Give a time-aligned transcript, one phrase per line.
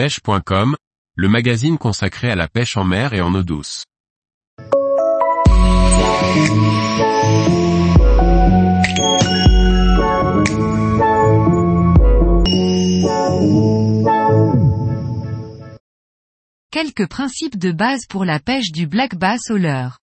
[0.00, 0.76] pêche.com,
[1.14, 3.84] le magazine consacré à la pêche en mer et en eau douce.
[16.70, 19.98] Quelques principes de base pour la pêche du black bass au leurre.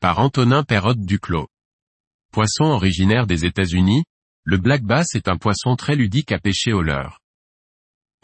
[0.00, 1.46] Par Antonin Perrotte Duclos.
[2.32, 4.02] Poisson originaire des États-Unis,
[4.42, 7.20] le black bass est un poisson très ludique à pêcher au leurre.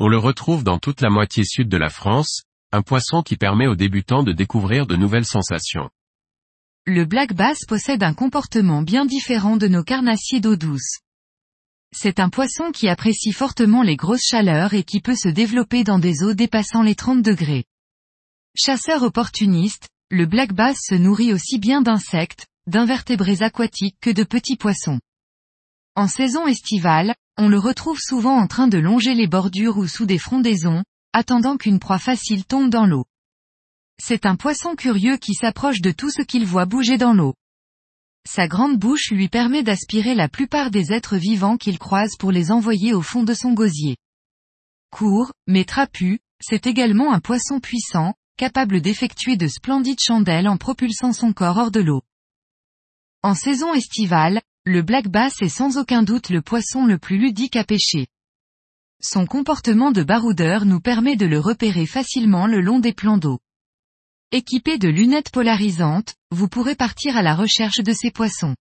[0.00, 3.68] On le retrouve dans toute la moitié sud de la France, un poisson qui permet
[3.68, 5.88] aux débutants de découvrir de nouvelles sensations.
[6.84, 10.98] Le black bass possède un comportement bien différent de nos carnassiers d'eau douce.
[11.96, 16.00] C'est un poisson qui apprécie fortement les grosses chaleurs et qui peut se développer dans
[16.00, 17.64] des eaux dépassant les 30 degrés.
[18.56, 24.56] Chasseur opportuniste, le black bass se nourrit aussi bien d'insectes, d'invertébrés aquatiques que de petits
[24.56, 24.98] poissons.
[25.94, 30.06] En saison estivale, on le retrouve souvent en train de longer les bordures ou sous
[30.06, 33.04] des frondaisons, attendant qu'une proie facile tombe dans l'eau.
[34.00, 37.34] C'est un poisson curieux qui s'approche de tout ce qu'il voit bouger dans l'eau.
[38.26, 42.50] Sa grande bouche lui permet d'aspirer la plupart des êtres vivants qu'il croise pour les
[42.50, 43.96] envoyer au fond de son gosier.
[44.90, 51.12] Court, mais trapu, c'est également un poisson puissant, capable d'effectuer de splendides chandelles en propulsant
[51.12, 52.02] son corps hors de l'eau.
[53.22, 57.54] En saison estivale, le black bass est sans aucun doute le poisson le plus ludique
[57.56, 58.06] à pêcher.
[59.02, 63.40] Son comportement de baroudeur nous permet de le repérer facilement le long des plans d'eau.
[64.32, 68.56] Équipé de lunettes polarisantes, vous pourrez partir à la recherche de ces poissons.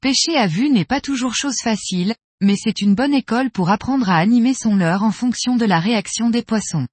[0.00, 4.08] Pêcher à vue n'est pas toujours chose facile, mais c'est une bonne école pour apprendre
[4.08, 6.86] à animer son leurre en fonction de la réaction des poissons.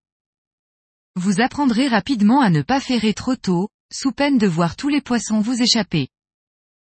[1.16, 5.02] Vous apprendrez rapidement à ne pas ferrer trop tôt, sous peine de voir tous les
[5.02, 6.10] poissons vous échapper.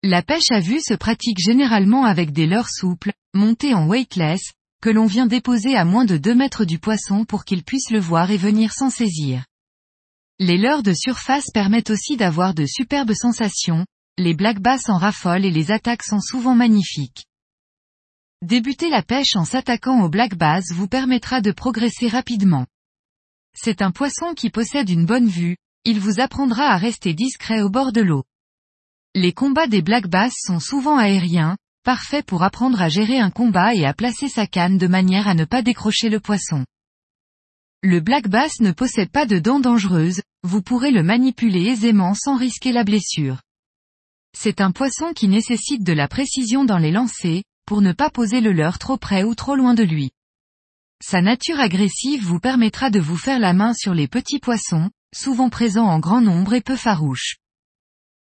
[0.04, 4.90] La pêche à vue se pratique généralement avec des leurres souples, montés en weightless, que
[4.90, 8.32] l'on vient déposer à moins de 2 mètres du poisson pour qu'il puisse le voir
[8.32, 9.46] et venir s'en saisir.
[10.40, 13.86] Les leurres de surface permettent aussi d'avoir de superbes sensations,
[14.18, 17.26] les black bass en raffolent et les attaques sont souvent magnifiques.
[18.42, 22.68] Débuter la pêche en s'attaquant au black bass vous permettra de progresser rapidement.
[23.54, 27.70] C'est un poisson qui possède une bonne vue, il vous apprendra à rester discret au
[27.70, 28.24] bord de l'eau.
[29.16, 33.74] Les combats des black bass sont souvent aériens, parfaits pour apprendre à gérer un combat
[33.74, 36.64] et à placer sa canne de manière à ne pas décrocher le poisson.
[37.82, 42.38] Le black bass ne possède pas de dents dangereuses, vous pourrez le manipuler aisément sans
[42.38, 43.42] risquer la blessure.
[44.38, 48.42] C'est un poisson qui nécessite de la précision dans les lancers, pour ne pas poser
[48.42, 50.12] le leurre trop près ou trop loin de lui.
[51.04, 55.50] Sa nature agressive vous permettra de vous faire la main sur les petits poissons, souvent
[55.50, 57.38] présents en grand nombre et peu farouches.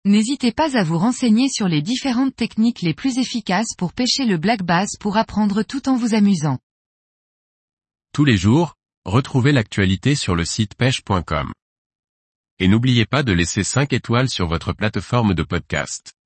[0.05, 4.39] N'hésitez pas à vous renseigner sur les différentes techniques les plus efficaces pour pêcher le
[4.39, 6.59] black bass pour apprendre tout en vous amusant.
[8.13, 11.53] Tous les jours, retrouvez l'actualité sur le site pêche.com.
[12.59, 16.18] Et n'oubliez pas de laisser 5 étoiles sur votre plateforme de podcast.